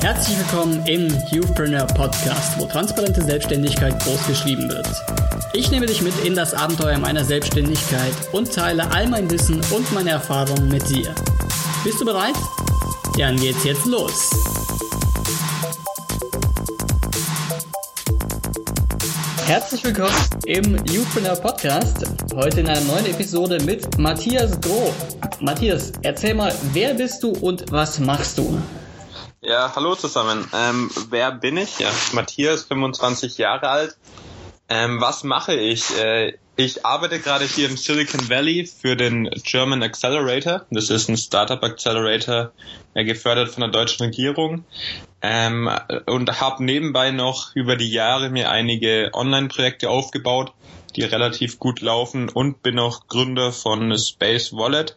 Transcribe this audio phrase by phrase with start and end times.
[0.00, 4.88] Herzlich willkommen im Youthpreneur Podcast, wo transparente Selbstständigkeit groß geschrieben wird.
[5.52, 9.92] Ich nehme dich mit in das Abenteuer meiner Selbstständigkeit und teile all mein Wissen und
[9.92, 11.14] meine Erfahrungen mit dir.
[11.82, 12.34] Bist du bereit?
[13.18, 14.30] Dann geht's jetzt los.
[19.46, 22.04] Herzlich willkommen im Youthpreneur Podcast.
[22.34, 24.92] Heute in einer neuen Episode mit Matthias Groh.
[25.40, 28.58] Matthias, erzähl mal, wer bist du und was machst du?
[29.48, 30.44] Ja, hallo zusammen.
[30.52, 31.78] Ähm, wer bin ich?
[31.78, 33.96] Ja, Matthias, 25 Jahre alt.
[34.68, 35.96] Ähm, was mache ich?
[35.96, 40.66] Äh, ich arbeite gerade hier im Silicon Valley für den German Accelerator.
[40.72, 42.50] Das ist ein Startup Accelerator,
[42.94, 44.64] äh, gefördert von der deutschen Regierung.
[45.22, 45.70] Ähm,
[46.06, 50.54] und habe nebenbei noch über die Jahre mir einige Online-Projekte aufgebaut,
[50.96, 54.96] die relativ gut laufen und bin auch Gründer von Space Wallet.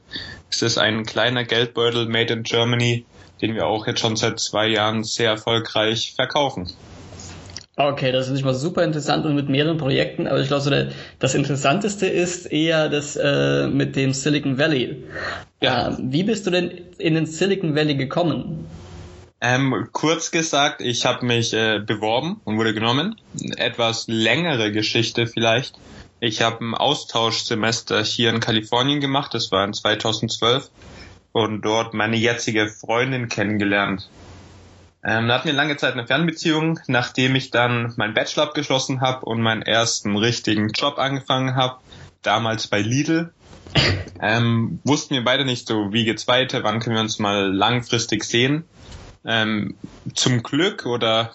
[0.49, 3.05] Es ist ein kleiner Geldbeutel made in Germany,
[3.41, 6.71] den wir auch jetzt schon seit zwei Jahren sehr erfolgreich verkaufen.
[7.75, 10.69] Okay, das ist nicht mal super interessant und mit mehreren Projekten, aber ich glaube, so
[10.69, 15.01] der, das Interessanteste ist eher das äh, mit dem Silicon Valley.
[15.61, 15.91] Ja.
[15.91, 18.67] Äh, wie bist du denn in den Silicon Valley gekommen?
[19.39, 23.15] Ähm, kurz gesagt, ich habe mich äh, beworben und wurde genommen.
[23.55, 25.75] Etwas längere Geschichte vielleicht.
[26.19, 30.69] Ich habe ein Austauschsemester hier in Kalifornien gemacht, das war in 2012
[31.31, 34.09] und dort meine jetzige Freundin kennengelernt.
[35.03, 39.25] Ähm, da hatten wir lange Zeit eine Fernbeziehung, nachdem ich dann meinen Bachelor abgeschlossen habe
[39.25, 41.77] und meinen ersten richtigen Job angefangen habe,
[42.21, 43.31] damals bei Lidl.
[44.21, 48.25] Ähm, wussten wir beide nicht so, wie geht's weiter, wann können wir uns mal langfristig
[48.25, 48.65] sehen.
[49.25, 49.75] Ähm,
[50.13, 51.31] zum Glück oder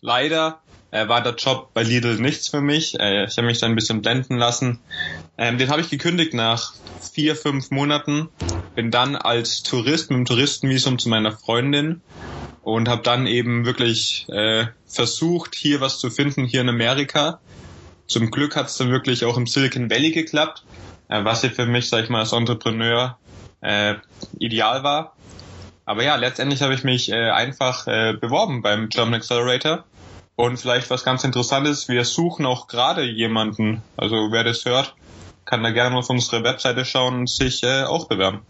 [0.00, 0.60] leider
[0.96, 2.98] äh, war der Job bei Lidl nichts für mich.
[2.98, 4.80] Äh, ich habe mich dann ein bisschen blenden lassen.
[5.36, 6.72] Ähm, den habe ich gekündigt nach
[7.12, 8.28] vier, fünf Monaten.
[8.74, 12.00] Bin dann als Tourist mit dem Touristenvisum zu meiner Freundin
[12.62, 17.40] und habe dann eben wirklich äh, versucht, hier was zu finden, hier in Amerika.
[18.06, 20.64] Zum Glück hat es dann wirklich auch im Silicon Valley geklappt,
[21.08, 23.18] äh, was ja für mich, sag ich mal, als Entrepreneur
[23.60, 23.94] äh,
[24.38, 25.14] ideal war.
[25.84, 29.84] Aber ja, letztendlich habe ich mich äh, einfach äh, beworben beim German Accelerator.
[30.36, 34.94] Und vielleicht was ganz Interessantes, wir suchen auch gerade jemanden, also wer das hört,
[35.46, 38.42] kann da gerne auf unsere Webseite schauen und sich äh, auch bewerben.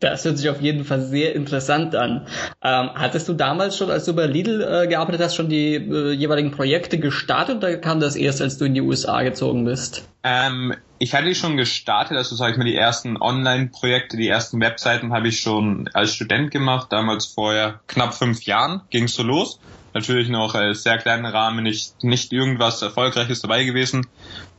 [0.00, 2.26] Das hört sich auf jeden Fall sehr interessant an.
[2.60, 6.10] Ähm, hattest du damals schon, als du bei Lidl äh, gearbeitet hast, schon die äh,
[6.10, 10.08] jeweiligen Projekte gestartet oder kam das erst, als du in die USA gezogen bist?
[10.24, 15.12] Ähm, ich hatte schon gestartet, also sage ich mal, die ersten Online-Projekte, die ersten Webseiten
[15.12, 19.60] habe ich schon als Student gemacht, damals vorher knapp fünf Jahren ging es so los.
[19.94, 24.06] Natürlich noch äh, sehr kleinen Rahmen, nicht, nicht irgendwas Erfolgreiches dabei gewesen,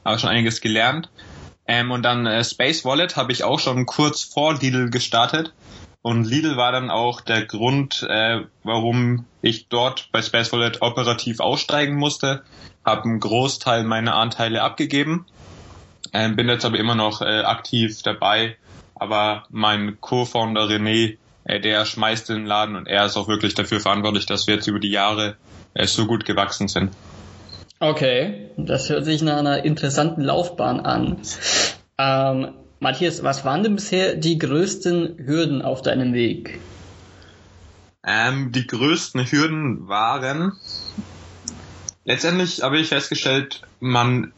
[0.03, 1.09] aber schon einiges gelernt.
[1.65, 5.53] Ähm, und dann äh, Space Wallet habe ich auch schon kurz vor Lidl gestartet.
[6.01, 11.39] Und Lidl war dann auch der Grund, äh, warum ich dort bei Space Wallet operativ
[11.39, 12.43] aussteigen musste.
[12.85, 15.25] Habe einen Großteil meiner Anteile abgegeben.
[16.11, 18.57] Ähm, bin jetzt aber immer noch äh, aktiv dabei.
[18.95, 24.25] Aber mein Co-Founder René, der schmeißt den Laden und er ist auch wirklich dafür verantwortlich,
[24.25, 25.35] dass wir jetzt über die Jahre
[25.73, 26.91] äh, so gut gewachsen sind.
[27.79, 31.17] Okay, das hört sich nach einer interessanten Laufbahn an.
[31.97, 36.59] Ähm, Matthias, was waren denn bisher die größten Hürden auf deinem Weg?
[38.05, 40.53] Ähm, die größten Hürden waren,
[42.05, 44.33] letztendlich habe ich festgestellt, man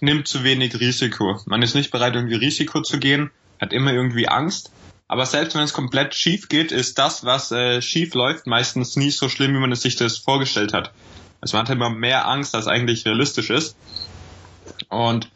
[0.00, 1.40] nimmt zu wenig Risiko.
[1.46, 3.30] Man ist nicht bereit, irgendwie Risiko zu gehen,
[3.60, 4.70] hat immer irgendwie Angst.
[5.06, 9.10] Aber selbst wenn es komplett schief geht, ist das, was äh, schief läuft, meistens nie
[9.10, 10.92] so schlimm, wie man es sich das vorgestellt hat.
[11.40, 13.76] Also man hat immer mehr Angst, als eigentlich realistisch ist.
[14.88, 15.28] Und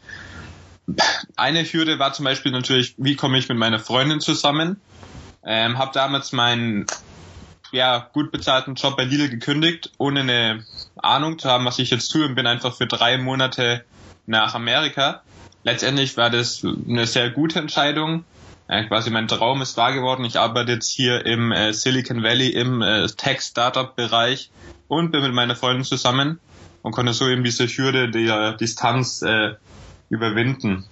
[1.35, 4.81] eine Hürde war zum Beispiel natürlich, wie komme ich mit meiner Freundin zusammen?
[5.45, 6.87] Ähm, habe damals meinen
[7.71, 10.65] ja, gut bezahlten Job bei Lidl gekündigt, ohne eine
[10.97, 13.85] Ahnung zu haben, was ich jetzt tue und bin einfach für drei Monate
[14.25, 15.21] nach Amerika.
[15.63, 18.25] Letztendlich war das eine sehr gute Entscheidung.
[18.69, 20.23] Äh, quasi mein Traum ist wahr geworden.
[20.25, 24.51] Ich arbeite jetzt hier im äh, Silicon Valley im äh, Tech-Startup-Bereich
[24.87, 26.39] und bin mit meiner Freundin zusammen
[26.83, 29.55] und konnte so eben diese Hürde der Distanz äh,
[30.11, 30.85] überwinden.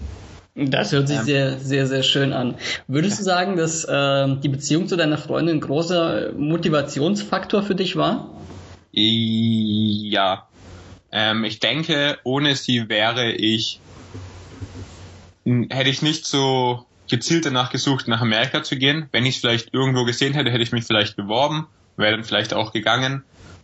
[0.56, 2.56] Das hört sich sehr, sehr, sehr schön an.
[2.88, 7.96] Würdest du sagen, dass äh, die Beziehung zu deiner Freundin ein großer Motivationsfaktor für dich
[7.96, 8.42] war?
[8.92, 10.48] Ja.
[11.12, 13.80] Ähm, ich denke, ohne sie wäre ich,
[15.46, 19.08] hätte ich nicht so gezielt danach gesucht, nach Amerika zu gehen.
[19.12, 22.54] Wenn ich es vielleicht irgendwo gesehen hätte, hätte ich mich vielleicht beworben, wäre dann vielleicht
[22.54, 23.24] auch gegangen.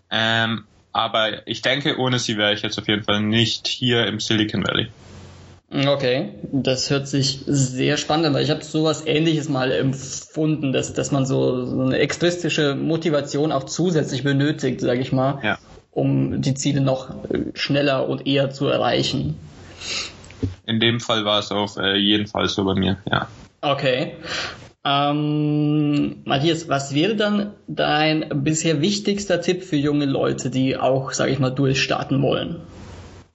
[0.10, 4.20] Ähm, aber ich denke, ohne sie wäre ich jetzt auf jeden Fall nicht hier im
[4.20, 4.90] Silicon Valley.
[5.74, 10.94] Okay, das hört sich sehr spannend an, weil ich habe sowas ähnliches mal empfunden, dass,
[10.94, 15.58] dass man so, so eine extristische Motivation auch zusätzlich benötigt, sage ich mal, ja.
[15.92, 17.16] um die Ziele noch
[17.56, 19.36] schneller und eher zu erreichen.
[20.66, 23.28] In dem Fall war es auf äh, jeden Fall so bei mir, ja.
[23.62, 24.18] Okay.
[24.86, 31.32] Ähm, Matthias, was wäre dann dein bisher wichtigster Tipp für junge Leute, die auch, sage
[31.32, 32.62] ich mal, durchstarten wollen?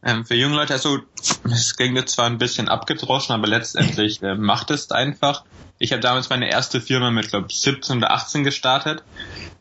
[0.03, 0.99] Ähm, für junge Leute, also
[1.45, 5.45] es ging jetzt zwar ein bisschen abgedroschen, aber letztendlich äh, macht es einfach.
[5.79, 9.03] Ich habe damals meine erste Firma mit, glaube 17 oder 18 gestartet.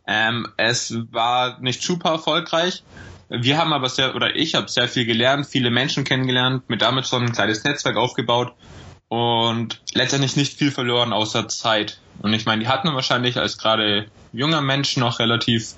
[0.05, 2.83] Ähm, es war nicht super erfolgreich.
[3.29, 7.07] Wir haben aber sehr, oder ich habe sehr viel gelernt, viele Menschen kennengelernt, mit damit
[7.07, 8.53] schon ein kleines Netzwerk aufgebaut
[9.09, 11.99] und letztendlich nicht viel verloren außer Zeit.
[12.21, 15.75] Und ich meine, die hatten wahrscheinlich als gerade junger Mensch noch relativ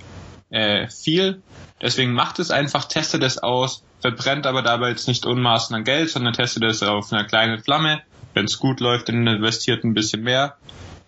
[0.50, 1.42] äh, viel.
[1.82, 6.10] Deswegen macht es einfach, testet es aus, verbrennt aber dabei jetzt nicht Unmaßen an Geld,
[6.10, 8.02] sondern testet es auf einer kleinen Flamme.
[8.34, 10.58] Wenn es gut läuft, dann investiert ein bisschen mehr.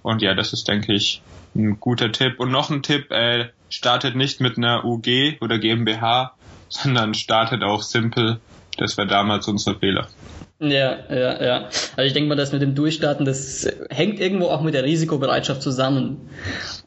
[0.01, 1.23] Und ja, das ist, denke ich,
[1.55, 2.39] ein guter Tipp.
[2.39, 6.35] Und noch ein Tipp, äh, startet nicht mit einer UG oder GmbH,
[6.69, 8.41] sondern startet auch simpel.
[8.77, 10.07] Das war damals unser Fehler.
[10.59, 11.63] Ja, ja, ja.
[11.95, 15.61] Also ich denke mal, das mit dem Durchstarten, das hängt irgendwo auch mit der Risikobereitschaft
[15.61, 16.29] zusammen.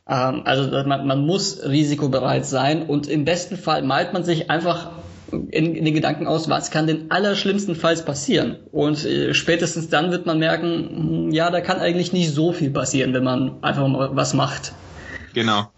[0.09, 4.93] Ähm, also man, man muss risikobereit sein und im besten Fall malt man sich einfach
[5.31, 8.57] in, in den Gedanken aus, was kann denn allerschlimmstenfalls passieren?
[8.73, 12.71] Und äh, spätestens dann wird man merken, hm, ja, da kann eigentlich nicht so viel
[12.71, 14.73] passieren, wenn man einfach mal was macht.
[15.35, 15.69] Genau.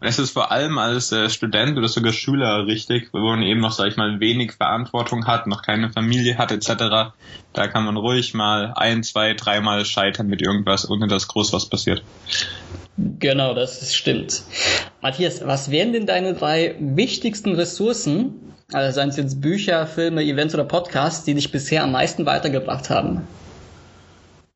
[0.00, 3.72] Es ist vor allem als äh, Student oder sogar Schüler richtig, wo man eben noch,
[3.72, 7.12] sag ich mal, wenig Verantwortung hat, noch keine Familie hat etc.
[7.52, 11.68] Da kann man ruhig mal ein, zwei, dreimal scheitern mit irgendwas, ohne dass groß was
[11.68, 12.02] passiert.
[12.96, 14.42] Genau, das stimmt.
[15.00, 20.54] Matthias, was wären denn deine drei wichtigsten Ressourcen, also seien es jetzt Bücher, Filme, Events
[20.54, 23.26] oder Podcasts, die dich bisher am meisten weitergebracht haben?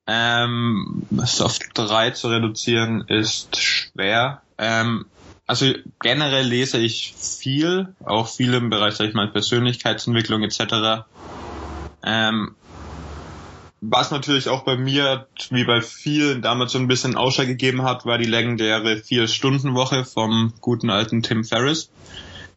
[0.06, 4.43] Ähm, es auf drei zu reduzieren ist schwer.
[4.59, 5.06] Ähm,
[5.52, 5.66] also
[6.00, 11.04] generell lese ich viel, auch viel im Bereich, sag ich mal, Persönlichkeitsentwicklung etc.
[12.02, 12.54] Ähm,
[13.82, 18.06] was natürlich auch bei mir, wie bei vielen, damals so ein bisschen Ausschlag gegeben hat,
[18.06, 21.90] war die legendäre Vier-Stunden-Woche vom guten alten Tim Ferriss.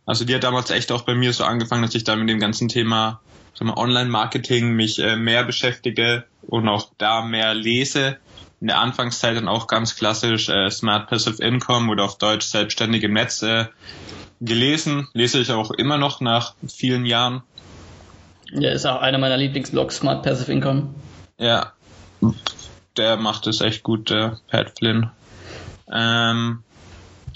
[0.06, 2.39] Also die hat damals echt auch bei mir so angefangen, dass ich da mit dem
[2.39, 3.19] ganzen Thema
[3.59, 8.19] Online-Marketing mich äh, mehr beschäftige und auch da mehr lese.
[8.66, 13.04] In der Anfangszeit dann auch ganz klassisch äh, Smart Passive Income oder auf Deutsch selbstständig
[13.04, 13.66] im Netz äh,
[14.42, 15.08] gelesen.
[15.14, 17.44] Lese ich auch immer noch nach vielen Jahren.
[18.52, 20.96] Ja, ist auch einer meiner Lieblingsblogs, Smart Passive Income.
[21.38, 21.74] Ja,
[22.98, 25.12] der macht es echt gut, der Pat Flynn.
[25.94, 26.64] Ähm,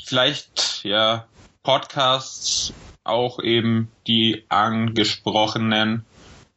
[0.04, 1.28] vielleicht, ja,
[1.62, 2.74] Podcasts,
[3.04, 6.06] auch eben die angesprochenen.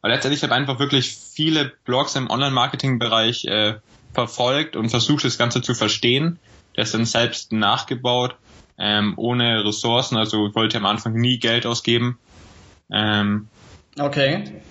[0.01, 3.75] Weil letztendlich habe ich einfach wirklich viele Blogs im Online-Marketing-Bereich äh,
[4.13, 6.39] verfolgt und versucht, das Ganze zu verstehen.
[6.75, 8.35] Der ist dann selbst nachgebaut,
[8.77, 12.17] ähm, ohne Ressourcen, also wollte am Anfang nie Geld ausgeben.
[12.91, 13.47] Ähm,
[13.99, 14.61] okay.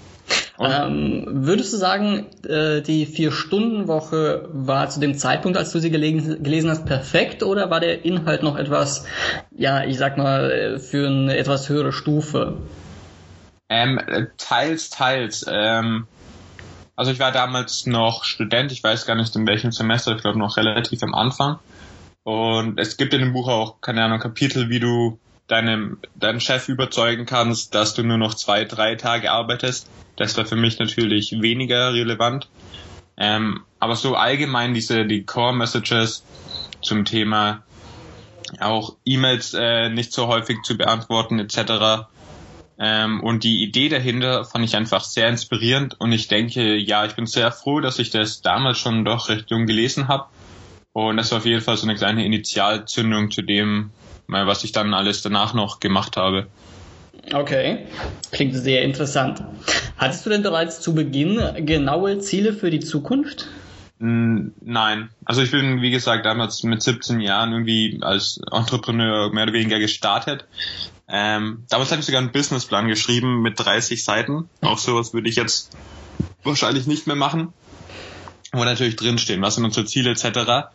[0.60, 6.42] Ähm, würdest du sagen, äh, die Vier-Stunden-Woche war zu dem Zeitpunkt, als du sie gelesen,
[6.42, 9.04] gelesen hast, perfekt oder war der Inhalt noch etwas,
[9.50, 12.58] ja, ich sag mal, für eine etwas höhere Stufe?
[13.68, 13.98] Ähm,
[14.36, 15.46] teils, teils.
[15.48, 16.06] Ähm,
[17.02, 20.38] also ich war damals noch Student, ich weiß gar nicht in welchem Semester, ich glaube
[20.38, 21.58] noch relativ am Anfang.
[22.22, 25.18] Und es gibt in dem Buch auch, keine Ahnung, Kapitel, wie du
[25.48, 29.90] deinem, deinen Chef überzeugen kannst, dass du nur noch zwei, drei Tage arbeitest.
[30.14, 32.48] Das war für mich natürlich weniger relevant.
[33.16, 36.22] Ähm, aber so allgemein diese, die Core Messages
[36.82, 37.64] zum Thema
[38.60, 42.06] auch E-Mails äh, nicht so häufig zu beantworten etc.
[42.78, 47.14] Ähm, und die Idee dahinter fand ich einfach sehr inspirierend und ich denke, ja, ich
[47.14, 50.26] bin sehr froh, dass ich das damals schon doch recht jung gelesen habe.
[50.92, 53.90] Und das war auf jeden Fall so eine kleine Initialzündung zu dem,
[54.26, 56.48] was ich dann alles danach noch gemacht habe.
[57.32, 57.86] Okay,
[58.30, 59.42] klingt sehr interessant.
[59.96, 63.48] Hattest du denn bereits zu Beginn genaue Ziele für die Zukunft?
[64.04, 65.10] Nein.
[65.24, 69.78] Also ich bin, wie gesagt, damals mit 17 Jahren irgendwie als Entrepreneur mehr oder weniger
[69.78, 70.44] gestartet.
[71.14, 74.48] Ähm, damals habe ich sogar einen Businessplan geschrieben mit 30 Seiten.
[74.62, 75.76] Auch sowas würde ich jetzt
[76.42, 77.52] wahrscheinlich nicht mehr machen.
[78.50, 80.72] Wo natürlich drinstehen, was sind unsere Ziele etc.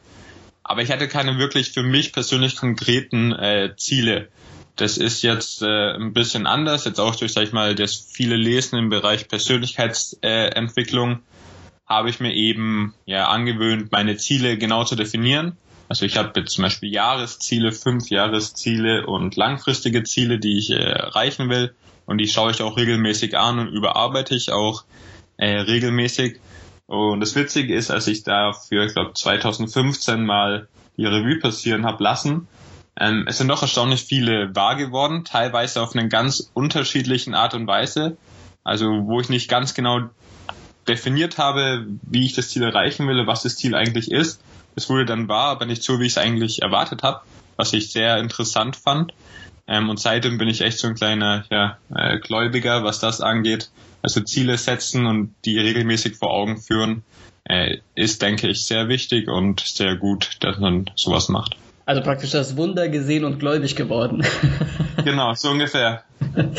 [0.64, 4.30] Aber ich hatte keine wirklich für mich persönlich konkreten äh, Ziele.
[4.76, 8.36] Das ist jetzt äh, ein bisschen anders, jetzt auch durch, sag ich mal, das viele
[8.36, 11.18] Lesen im Bereich Persönlichkeitsentwicklung äh,
[11.88, 15.58] habe ich mir eben ja angewöhnt, meine Ziele genau zu definieren.
[15.90, 20.76] Also ich habe jetzt zum Beispiel Jahresziele, fünf Jahresziele und langfristige Ziele, die ich äh,
[20.76, 21.74] erreichen will.
[22.06, 24.84] Und die schaue ich auch regelmäßig an und überarbeite ich auch
[25.38, 26.40] äh, regelmäßig.
[26.88, 31.86] Und das Witzige ist, als ich da für, ich glaube, 2015 mal die Revue passieren
[31.86, 32.48] habe lassen,
[33.00, 37.68] ähm, es sind doch erstaunlich viele wahr geworden, teilweise auf eine ganz unterschiedlichen Art und
[37.68, 38.18] Weise.
[38.64, 40.10] Also wo ich nicht ganz genau
[40.88, 44.42] definiert habe, wie ich das Ziel erreichen will, was das Ziel eigentlich ist.
[44.78, 47.22] Es wurde dann wahr, aber nicht so, wie ich es eigentlich erwartet habe,
[47.56, 49.12] was ich sehr interessant fand.
[49.68, 53.72] Ähm, und seitdem bin ich echt so ein kleiner ja, äh, Gläubiger, was das angeht.
[54.04, 57.04] Also Ziele setzen und die regelmäßig vor Augen führen,
[57.46, 61.58] äh, ist, denke ich, sehr wichtig und sehr gut, dass man sowas macht.
[61.88, 64.24] Also praktisch das Wunder gesehen und gläubig geworden.
[65.04, 66.04] genau, so ungefähr.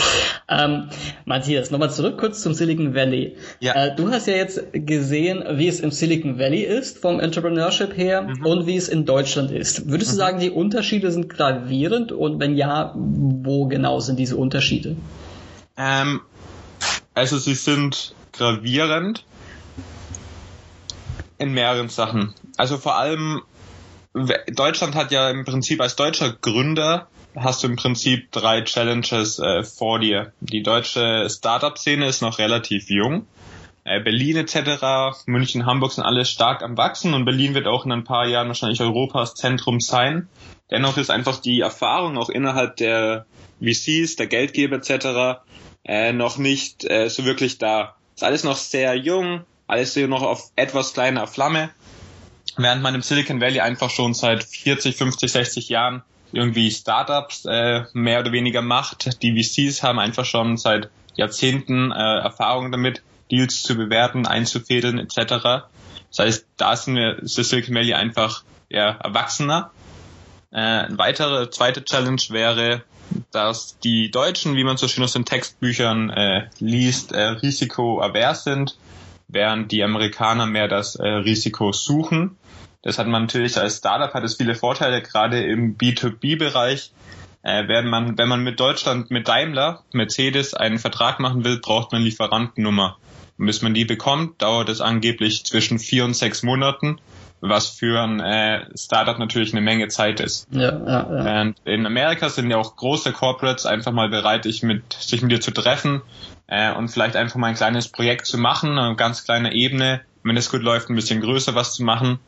[0.48, 0.88] ähm,
[1.26, 3.36] Matthias, nochmal zurück kurz zum Silicon Valley.
[3.60, 3.74] Ja.
[3.74, 8.22] Äh, du hast ja jetzt gesehen, wie es im Silicon Valley ist, vom Entrepreneurship her,
[8.22, 8.46] mhm.
[8.46, 9.90] und wie es in Deutschland ist.
[9.90, 10.18] Würdest du mhm.
[10.18, 12.12] sagen, die Unterschiede sind gravierend?
[12.12, 14.96] Und wenn ja, wo genau sind diese Unterschiede?
[15.76, 16.20] Ähm,
[17.14, 19.24] also sie sind gravierend
[21.36, 22.34] in mehreren Sachen.
[22.56, 23.42] Also vor allem
[24.54, 29.62] Deutschland hat ja im Prinzip als deutscher Gründer hast du im Prinzip drei Challenges äh,
[29.62, 30.32] vor dir.
[30.40, 33.26] Die deutsche Startup-Szene ist noch relativ jung.
[33.84, 37.92] Äh, Berlin etc., München, Hamburg sind alle stark am Wachsen und Berlin wird auch in
[37.92, 40.28] ein paar Jahren wahrscheinlich Europas Zentrum sein.
[40.70, 43.26] Dennoch ist einfach die Erfahrung auch innerhalb der
[43.60, 45.40] VCs, der Geldgeber etc.
[45.84, 47.96] Äh, noch nicht äh, so wirklich da.
[48.14, 51.70] Ist alles noch sehr jung, alles noch auf etwas kleiner Flamme
[52.58, 57.84] während man im Silicon Valley einfach schon seit 40, 50, 60 Jahren irgendwie Startups äh,
[57.92, 59.22] mehr oder weniger macht.
[59.22, 65.66] Die VCs haben einfach schon seit Jahrzehnten äh, Erfahrung damit, Deals zu bewerten, einzufädeln etc.
[66.10, 69.70] Das heißt, da sind wir Silicon Valley einfach ja, erwachsener.
[70.50, 72.82] Äh, eine weitere zweite Challenge wäre,
[73.30, 78.78] dass die Deutschen, wie man so schön aus den Textbüchern äh, liest, äh, risikoavers sind,
[79.28, 82.36] während die Amerikaner mehr das äh, Risiko suchen.
[82.82, 86.92] Das hat man natürlich als Startup hat es viele Vorteile, gerade im B2B-Bereich.
[87.42, 91.92] Äh, wenn man, wenn man mit Deutschland, mit Daimler, Mercedes einen Vertrag machen will, braucht
[91.92, 92.96] man Lieferantennummer.
[93.38, 97.00] Und bis man die bekommt, dauert es angeblich zwischen vier und sechs Monaten,
[97.40, 100.48] was für ein äh, Startup natürlich eine Menge Zeit ist.
[100.50, 101.40] Ja, ja, ja.
[101.42, 105.30] Und in Amerika sind ja auch große Corporates einfach mal bereit, sich mit, sich mit
[105.30, 106.02] dir zu treffen
[106.48, 110.36] äh, und vielleicht einfach mal ein kleines Projekt zu machen, eine ganz kleine Ebene, wenn
[110.36, 112.18] es gut läuft, ein bisschen größer was zu machen.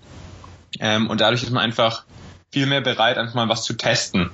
[0.79, 2.05] Ähm, und dadurch ist man einfach
[2.53, 4.31] viel mehr bereit, einfach mal was zu testen.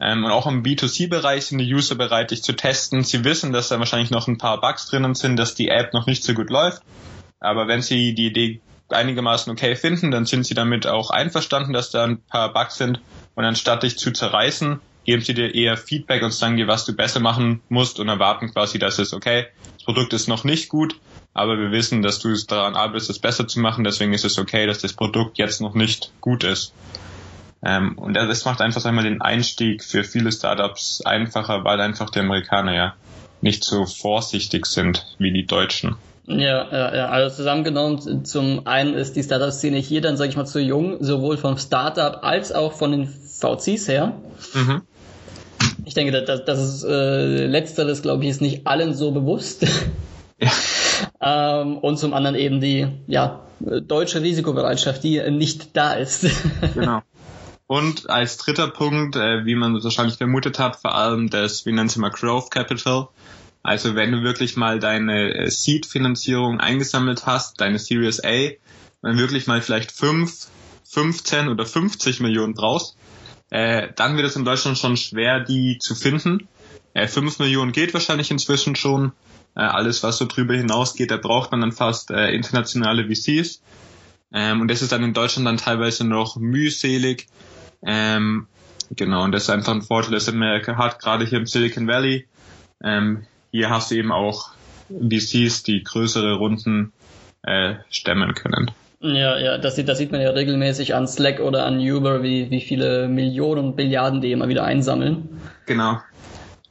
[0.00, 3.04] Ähm, und auch im B2C-Bereich sind die User bereit, dich zu testen.
[3.04, 6.06] Sie wissen, dass da wahrscheinlich noch ein paar Bugs drinnen sind, dass die App noch
[6.06, 6.82] nicht so gut läuft.
[7.40, 11.90] Aber wenn sie die Idee einigermaßen okay finden, dann sind sie damit auch einverstanden, dass
[11.90, 13.00] da ein paar Bugs sind.
[13.34, 16.94] Und anstatt dich zu zerreißen, geben sie dir eher Feedback und sagen dir, was du
[16.94, 20.96] besser machen musst und erwarten quasi, dass es okay, das Produkt ist noch nicht gut,
[21.34, 24.38] aber wir wissen, dass du es daran arbeitest, es besser zu machen, deswegen ist es
[24.38, 26.72] okay, dass das Produkt jetzt noch nicht gut ist.
[27.62, 32.20] Ähm, und das macht einfach einmal den Einstieg für viele Startups einfacher, weil einfach die
[32.20, 32.94] Amerikaner ja
[33.40, 35.96] nicht so vorsichtig sind wie die Deutschen.
[36.26, 40.46] Ja, ja, ja, also zusammengenommen, zum einen ist die Startup-Szene hier dann, sage ich mal,
[40.46, 44.14] zu jung, sowohl vom Startup als auch von den VCs her.
[44.54, 44.82] Mhm.
[45.84, 49.66] Ich denke, das, das ist äh, letzteres, glaube ich, ist nicht allen so bewusst.
[50.40, 50.50] Ja.
[51.24, 56.26] Ähm, und zum anderen eben die ja, deutsche Risikobereitschaft, die nicht da ist.
[56.74, 57.00] genau.
[57.66, 61.90] Und als dritter Punkt, äh, wie man wahrscheinlich vermutet hat, vor allem das, wie nennt
[61.90, 63.08] sie mal, Growth Capital.
[63.62, 68.50] Also wenn du wirklich mal deine äh, Seed-Finanzierung eingesammelt hast, deine Series A,
[69.00, 70.48] wenn du wirklich mal vielleicht fünf,
[70.84, 72.98] 15 oder 50 Millionen brauchst,
[73.50, 76.46] äh, dann wird es in Deutschland schon schwer, die zu finden.
[76.92, 79.12] Äh, 5 Millionen geht wahrscheinlich inzwischen schon,
[79.56, 83.62] äh, alles, was so drüber hinausgeht, da braucht man dann fast äh, internationale VCs.
[84.32, 87.28] Ähm, und das ist dann in Deutschland dann teilweise noch mühselig.
[87.86, 88.48] Ähm,
[88.90, 92.26] genau, und das ist einfach ein Vorteil, das Amerika hat, gerade hier im Silicon Valley.
[92.82, 94.50] Ähm, hier hast du eben auch
[94.88, 96.92] VCs, die größere Runden
[97.42, 98.70] äh, stemmen können.
[99.00, 102.50] Ja, ja, das sieht, das sieht man ja regelmäßig an Slack oder an Uber, wie,
[102.50, 105.40] wie viele Millionen und Billiarden die immer wieder einsammeln.
[105.66, 106.00] Genau.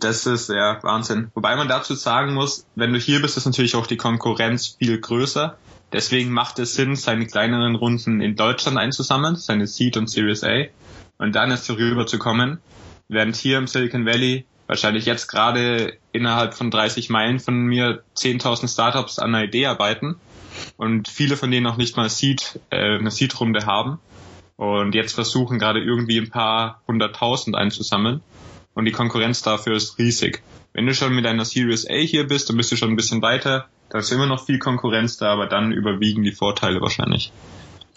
[0.04, 1.32] Das ist ja Wahnsinn.
[1.34, 5.00] Wobei man dazu sagen muss, wenn du hier bist, ist natürlich auch die Konkurrenz viel
[5.00, 5.58] größer.
[5.94, 10.66] Deswegen macht es Sinn, seine kleineren Runden in Deutschland einzusammeln, seine Seed und Series A,
[11.20, 11.72] und dann erst
[12.20, 12.60] kommen.
[13.08, 18.68] Während hier im Silicon Valley wahrscheinlich jetzt gerade innerhalb von 30 Meilen von mir 10.000
[18.68, 20.18] Startups an einer Idee arbeiten
[20.76, 24.00] und viele von denen noch nicht mal Seed, äh, eine Seed-Runde haben
[24.58, 28.22] und jetzt versuchen gerade irgendwie ein paar hunderttausend einzusammeln
[28.74, 30.42] und die Konkurrenz dafür ist riesig.
[30.74, 33.22] Wenn du schon mit einer Series A hier bist, dann bist du schon ein bisschen
[33.22, 37.32] weiter, da ist immer noch viel Konkurrenz da, aber dann überwiegen die Vorteile wahrscheinlich.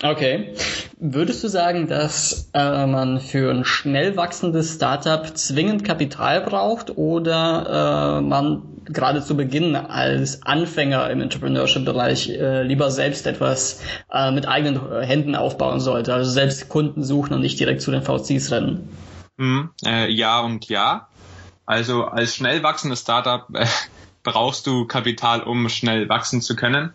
[0.02, 0.52] Okay.
[0.98, 8.18] Würdest du sagen, dass äh, man für ein schnell wachsendes Startup zwingend Kapital braucht oder
[8.18, 13.80] äh, man gerade zu Beginn als Anfänger im Entrepreneurship-Bereich äh, lieber selbst etwas
[14.12, 18.02] äh, mit eigenen Händen aufbauen sollte, also selbst Kunden suchen und nicht direkt zu den
[18.02, 18.90] VCs rennen?
[19.38, 21.08] Hm, äh, ja und ja.
[21.66, 23.66] Also als schnell wachsendes Startup äh,
[24.22, 26.92] brauchst du Kapital, um schnell wachsen zu können.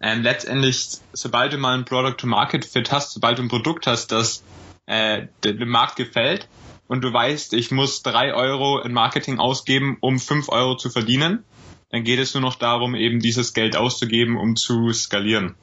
[0.00, 4.42] Ähm, letztendlich, sobald du mal ein Product-to-Market-Fit hast, sobald du ein Produkt hast, das
[4.86, 6.48] äh, dem Markt gefällt
[6.86, 11.44] und du weißt, ich muss drei Euro in Marketing ausgeben, um fünf Euro zu verdienen,
[11.90, 15.54] dann geht es nur noch darum, eben dieses Geld auszugeben, um zu skalieren.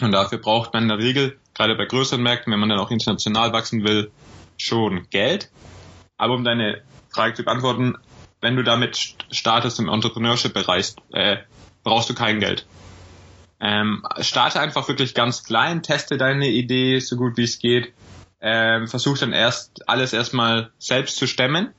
[0.00, 2.90] Und dafür braucht man in der Regel, gerade bei größeren Märkten, wenn man dann auch
[2.90, 4.10] international wachsen will,
[4.58, 5.50] schon Geld.
[6.16, 7.96] Aber um deine Frage zu beantworten,
[8.40, 11.38] wenn du damit startest im Entrepreneurship-Bereich, äh,
[11.82, 12.66] brauchst du kein Geld.
[13.60, 17.92] Ähm, starte einfach wirklich ganz klein, teste deine Idee so gut wie es geht,
[18.40, 21.72] ähm, versuch dann erst alles erstmal selbst zu stemmen.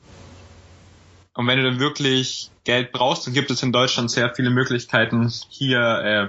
[1.36, 5.32] Und wenn du dann wirklich Geld brauchst, dann gibt es in Deutschland sehr viele Möglichkeiten,
[5.50, 6.28] hier äh,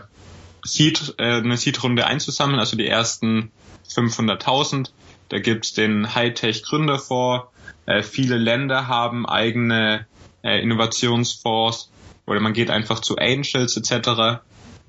[0.65, 3.51] Seed, äh, eine Seed-Runde einzusammeln, also die ersten
[3.89, 4.91] 500.000.
[5.29, 7.47] Da gibt's den Hightech Gründerfonds.
[7.87, 10.07] Äh, viele Länder haben eigene
[10.43, 11.91] äh, Innovationsfonds
[12.27, 14.43] oder man geht einfach zu Angels etc.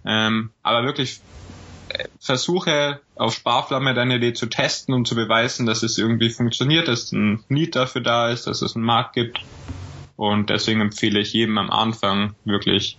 [0.05, 1.22] Ähm, aber wirklich
[1.89, 6.88] äh, versuche auf Sparflamme deine Idee zu testen und zu beweisen, dass es irgendwie funktioniert,
[6.88, 9.39] dass ein Need dafür da ist, dass es einen Markt gibt.
[10.15, 12.98] Und deswegen empfehle ich jedem am Anfang wirklich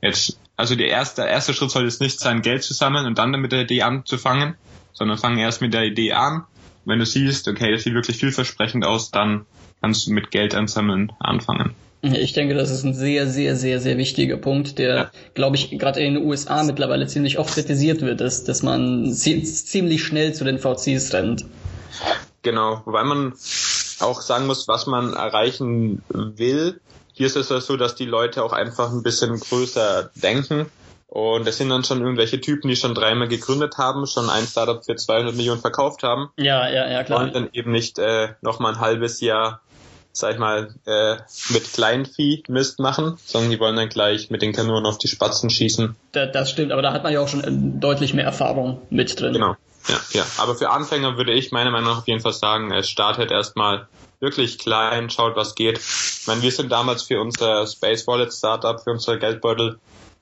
[0.00, 3.18] jetzt, also der erste, der erste Schritt soll jetzt nicht sein, Geld zu sammeln und
[3.18, 4.54] dann mit der Idee anzufangen,
[4.92, 6.44] sondern fang erst mit der Idee an.
[6.84, 9.46] Wenn du siehst, okay, das sieht wirklich vielversprechend aus, dann
[9.80, 11.74] kannst du mit Geld ansammeln anfangen.
[12.02, 15.10] Ich denke, das ist ein sehr, sehr, sehr, sehr wichtiger Punkt, der, ja.
[15.34, 20.02] glaube ich, gerade in den USA mittlerweile ziemlich oft kritisiert wird, dass, dass man ziemlich
[20.02, 21.44] schnell zu den VCs rennt.
[22.42, 23.34] Genau, wobei man
[24.00, 26.80] auch sagen muss, was man erreichen will.
[27.12, 30.66] Hier ist es ja so, dass die Leute auch einfach ein bisschen größer denken.
[31.10, 34.84] Und das sind dann schon irgendwelche Typen, die schon dreimal gegründet haben, schon ein Startup
[34.84, 36.30] für 200 Millionen verkauft haben.
[36.36, 37.24] Ja, ja, ja, klar.
[37.24, 39.60] Und dann eben nicht äh, noch mal ein halbes Jahr
[40.12, 41.16] sag ich mal, äh,
[41.50, 45.50] mit Kleinvieh Mist machen, sondern die wollen dann gleich mit den Kanonen auf die Spatzen
[45.50, 45.94] schießen.
[46.12, 49.20] Da, das stimmt, aber da hat man ja auch schon äh, deutlich mehr Erfahrung mit
[49.20, 49.32] drin.
[49.32, 49.56] Genau.
[49.88, 50.24] Ja, ja.
[50.38, 53.88] Aber für Anfänger würde ich meiner Meinung nach auf jeden Fall sagen, es startet erstmal
[54.18, 55.78] wirklich klein, schaut, was geht.
[55.78, 59.78] Ich meine, wir sind damals für unser Space Wallet Startup, für unser Geldbeutel,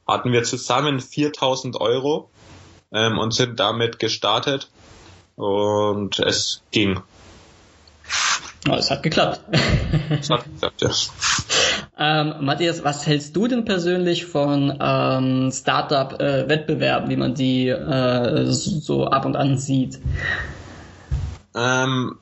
[0.09, 2.31] hatten wir zusammen 4000 Euro
[2.92, 4.71] ähm, und sind damit gestartet
[5.37, 7.01] und es ging.
[8.68, 9.40] Oh, es hat geklappt.
[10.11, 10.90] Es hat geklappt, ja.
[12.01, 19.07] Ähm, Matthias, was hältst du denn persönlich von ähm, Startup-Wettbewerben, wie man die äh, so
[19.07, 19.99] ab und an sieht?
[21.57, 22.18] Ähm,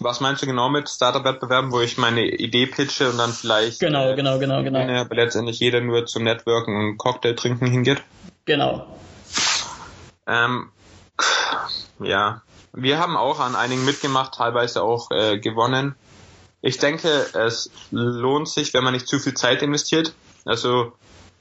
[0.00, 4.10] was meinst du genau mit Startup-Wettbewerben, wo ich meine Idee pitche und dann vielleicht genau,
[4.10, 4.78] äh, genau, genau, genau.
[4.78, 8.02] aber letztendlich jeder nur zum Networken und Cocktail trinken hingeht?
[8.44, 8.86] Genau.
[10.26, 10.70] Ähm,
[12.00, 12.42] ja,
[12.72, 15.94] wir haben auch an einigen mitgemacht, teilweise auch äh, gewonnen.
[16.62, 20.14] Ich denke, es lohnt sich, wenn man nicht zu viel Zeit investiert.
[20.44, 20.92] Also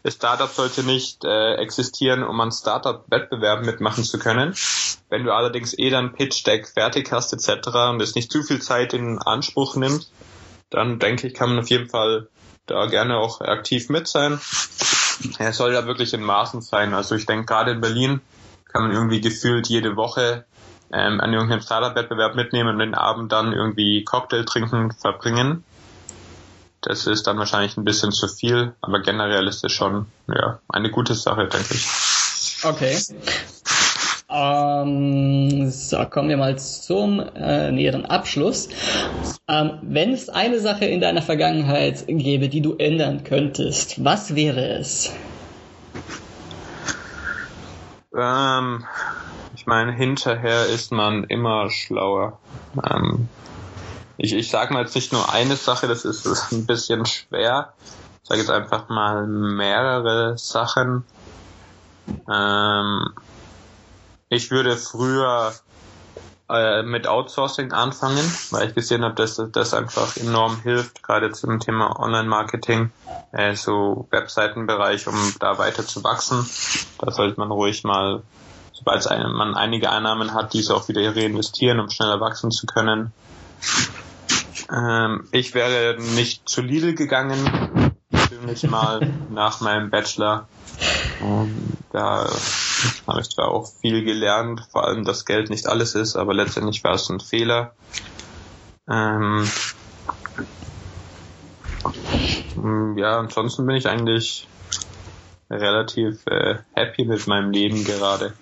[0.06, 4.54] das Startup sollte nicht äh, existieren, um an Startup-Wettbewerben mitmachen zu können.
[5.10, 7.70] Wenn du allerdings eh dann Pitch-Deck fertig hast etc.
[7.90, 10.08] und es nicht zu viel Zeit in Anspruch nimmt,
[10.70, 12.28] dann denke ich, kann man auf jeden Fall
[12.68, 14.40] da gerne auch aktiv mit sein.
[15.40, 16.94] Er soll ja wirklich in Maßen sein.
[16.94, 18.22] Also ich denke, gerade in Berlin
[18.72, 20.46] kann man irgendwie gefühlt jede Woche
[20.94, 25.64] ähm, an irgendeinem Startup-Wettbewerb mitnehmen und den Abend dann irgendwie Cocktail trinken verbringen.
[26.86, 30.92] Das ist dann wahrscheinlich ein bisschen zu viel, aber generell ist es schon ja, eine
[30.92, 31.88] gute Sache, denke ich.
[32.64, 32.96] Okay.
[34.30, 38.70] Ähm, so, kommen wir mal zum äh, näheren Abschluss.
[39.48, 44.78] Ähm, wenn es eine Sache in deiner Vergangenheit gäbe, die du ändern könntest, was wäre
[44.78, 45.12] es?
[48.16, 48.86] Ähm,
[49.56, 52.40] ich meine, hinterher ist man immer schlauer.
[52.88, 53.30] Ähm,
[54.18, 57.74] ich, ich sage mal jetzt nicht nur eine Sache, das ist, ist ein bisschen schwer.
[58.24, 61.04] Ich sage jetzt einfach mal mehrere Sachen.
[62.32, 63.14] Ähm,
[64.30, 65.54] ich würde früher
[66.50, 71.60] äh, mit Outsourcing anfangen, weil ich gesehen habe, dass das einfach enorm hilft, gerade zum
[71.60, 72.92] Thema Online-Marketing,
[73.32, 76.48] äh, so Webseitenbereich, um da weiter zu wachsen.
[77.00, 78.24] Da sollte man ruhig mal
[78.86, 83.14] sobald man einige Einnahmen hat, diese auch wieder reinvestieren, um schneller wachsen zu können.
[84.72, 90.50] Ähm, ich wäre nicht zu Lidl gegangen, persönlich mal nach meinem Bachelor.
[91.22, 92.30] Ähm, da
[93.08, 96.84] habe ich zwar auch viel gelernt, vor allem, dass Geld nicht alles ist, aber letztendlich
[96.84, 97.76] war es ein Fehler.
[98.90, 99.48] Ähm,
[102.98, 104.48] ja, ansonsten bin ich eigentlich
[105.50, 108.34] relativ äh, happy mit meinem Leben gerade.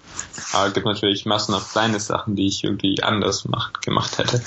[0.54, 4.42] Aber es gibt natürlich Massen auf kleine Sachen, die ich irgendwie anders macht, gemacht hätte.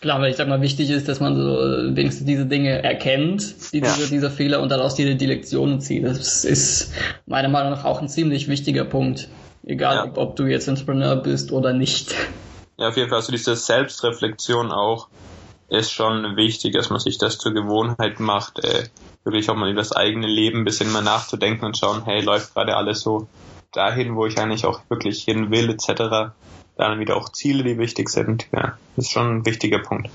[0.00, 3.78] Klar, weil ich sag mal, wichtig ist, dass man so wenigstens diese Dinge erkennt, die,
[3.78, 3.94] ja.
[3.94, 6.04] diese, diese Fehler und daraus die, die Lektionen zieht.
[6.04, 6.92] Das ist
[7.26, 9.28] meiner Meinung nach auch ein ziemlich wichtiger Punkt.
[9.66, 10.04] Egal, ja.
[10.04, 12.14] ob, ob, du jetzt Entrepreneur bist oder nicht.
[12.76, 13.18] Ja, auf jeden Fall.
[13.18, 15.08] Also diese Selbstreflexion auch
[15.68, 18.84] ist schon wichtig, dass man sich das zur Gewohnheit macht, äh,
[19.24, 22.54] wirklich auch mal über das eigene Leben ein bisschen mal nachzudenken und schauen, hey, läuft
[22.54, 23.26] gerade alles so
[23.72, 26.32] dahin, wo ich eigentlich auch wirklich hin will, etc.
[26.76, 28.46] Dann wieder auch Ziele, die wichtig sind.
[28.52, 30.10] Ja, ist schon ein wichtiger Punkt.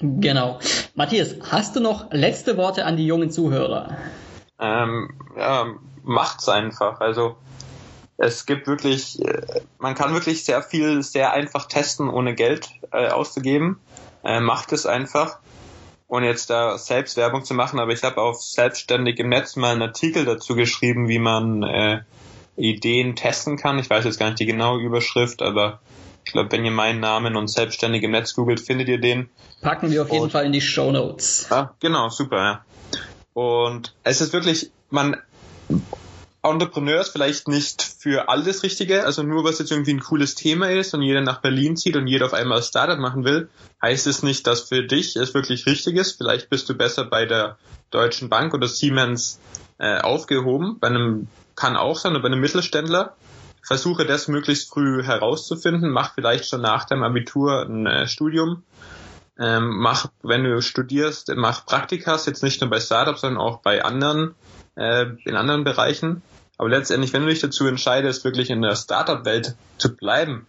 [0.00, 0.58] Genau.
[0.94, 3.96] Matthias, hast du noch letzte Worte an die jungen Zuhörer?
[4.58, 5.66] Ähm, ja,
[6.04, 7.00] macht's einfach.
[7.00, 7.36] Also
[8.18, 13.08] es gibt wirklich, äh, man kann wirklich sehr viel sehr einfach testen, ohne Geld äh,
[13.08, 13.78] auszugeben.
[14.24, 15.38] Äh, macht es einfach.
[16.08, 19.72] Ohne jetzt da selbst Werbung zu machen, aber ich habe auf selbstständig im Netz mal
[19.72, 22.02] einen Artikel dazu geschrieben, wie man äh,
[22.56, 23.78] Ideen testen kann.
[23.78, 25.80] Ich weiß jetzt gar nicht die genaue Überschrift, aber
[26.24, 29.28] ich glaube, wenn ihr meinen Namen und selbstständig im Netz googelt, findet ihr den.
[29.60, 31.46] Packen wir auf jeden und, Fall in die Show Notes.
[31.50, 32.64] Ah, genau, super, ja.
[33.32, 35.16] Und es ist wirklich, man
[36.50, 40.70] Entrepreneur ist vielleicht nicht für alles Richtige, also nur was jetzt irgendwie ein cooles Thema
[40.70, 43.48] ist und jeder nach Berlin zieht und jeder auf einmal Startup machen will,
[43.82, 46.18] heißt es nicht, dass für dich es wirklich richtig ist.
[46.18, 47.58] Vielleicht bist du besser bei der
[47.90, 49.40] Deutschen Bank oder Siemens
[49.78, 53.16] äh, aufgehoben, bei einem kann auch sein, oder bei einem Mittelständler.
[53.62, 58.62] Versuche das möglichst früh herauszufinden, mach vielleicht schon nach deinem Abitur ein äh, Studium,
[59.38, 63.84] ähm, mach, wenn du studierst, mach Praktikas, jetzt nicht nur bei Startups, sondern auch bei
[63.84, 64.34] anderen,
[64.76, 66.22] äh, in anderen Bereichen
[66.58, 70.46] aber letztendlich, wenn du dich dazu entscheidest, wirklich in der Startup-Welt zu bleiben,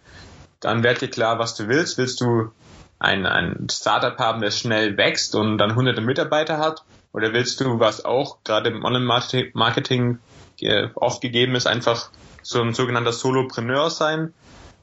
[0.60, 1.98] dann wird dir klar, was du willst.
[1.98, 2.50] Willst du
[2.98, 6.82] ein, ein Startup haben, das schnell wächst und dann hunderte Mitarbeiter hat?
[7.12, 10.18] Oder willst du, was auch gerade im Online-Marketing
[10.60, 12.10] äh, oft gegeben ist, einfach
[12.42, 14.34] so ein sogenannter Solopreneur sein?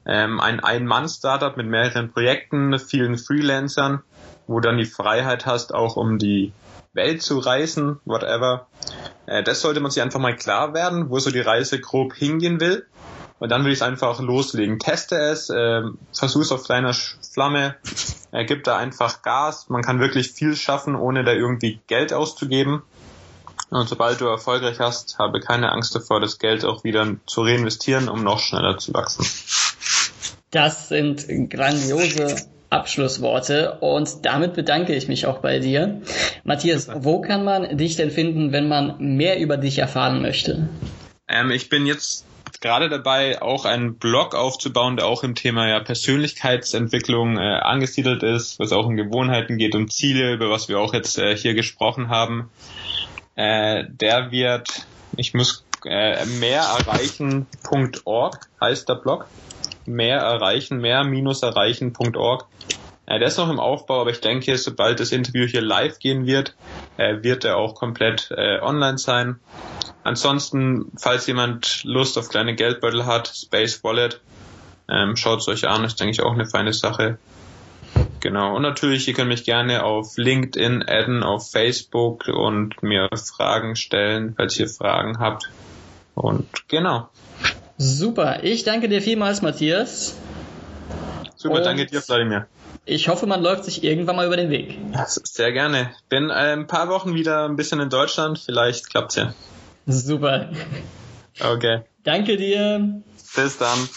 [0.05, 4.03] Ähm, ein Ein-Mann-Startup mit mehreren Projekten, vielen Freelancern,
[4.47, 6.53] wo dann die Freiheit hast, auch um die
[6.93, 8.67] Welt zu reisen, whatever.
[9.27, 12.59] Äh, das sollte man sich einfach mal klar werden, wo so die Reise grob hingehen
[12.59, 12.85] will.
[13.39, 14.79] Und dann würde ich es einfach loslegen.
[14.79, 15.81] Teste es, äh,
[16.13, 17.75] versuch es auf kleiner Flamme,
[18.31, 19.69] äh, gib da einfach Gas.
[19.69, 22.81] Man kann wirklich viel schaffen, ohne da irgendwie Geld auszugeben.
[23.71, 28.07] Und sobald du erfolgreich hast, habe keine Angst davor, das Geld auch wieder zu reinvestieren,
[28.07, 29.25] um noch schneller zu wachsen.
[30.51, 32.37] Das sind grandiose
[32.69, 36.01] Abschlussworte und damit bedanke ich mich auch bei dir.
[36.43, 40.69] Matthias, wo kann man dich denn finden, wenn man mehr über dich erfahren möchte?
[41.27, 42.25] Ähm, ich bin jetzt
[42.61, 48.59] gerade dabei, auch einen Blog aufzubauen, der auch im Thema ja, Persönlichkeitsentwicklung äh, angesiedelt ist,
[48.59, 52.09] was auch um Gewohnheiten geht, um Ziele, über was wir auch jetzt äh, hier gesprochen
[52.09, 52.49] haben.
[53.35, 54.67] Äh, der wird,
[55.17, 59.27] ich muss äh, mehr erreichen.org heißt der Blog
[59.87, 62.47] mehr erreichen, mehr-erreichen.org.
[63.05, 66.25] Äh, der ist noch im Aufbau, aber ich denke, sobald das Interview hier live gehen
[66.25, 66.55] wird,
[66.97, 69.39] äh, wird er auch komplett äh, online sein.
[70.03, 74.21] Ansonsten, falls jemand Lust auf kleine Geldbeutel hat, Space Wallet,
[74.87, 77.17] ähm, schaut es euch an, ist denke ich auch eine feine Sache.
[78.19, 78.55] Genau.
[78.55, 84.33] Und natürlich, ihr könnt mich gerne auf LinkedIn adden, auf Facebook und mir Fragen stellen,
[84.35, 85.49] falls ihr Fragen habt.
[86.15, 87.09] Und genau.
[87.77, 90.15] Super, ich danke dir vielmals, Matthias.
[91.35, 92.47] Super, Und danke dir, Vladimir.
[92.85, 94.77] Ich hoffe, man läuft sich irgendwann mal über den Weg.
[95.07, 95.91] Sehr gerne.
[96.07, 98.39] Bin äh, ein paar Wochen wieder ein bisschen in Deutschland.
[98.39, 99.33] Vielleicht klappt's ja.
[99.87, 100.49] Super.
[101.39, 101.81] Okay.
[102.03, 103.01] Danke dir.
[103.35, 103.89] Bis dann.